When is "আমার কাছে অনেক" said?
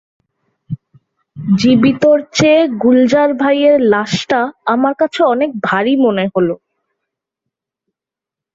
4.65-5.49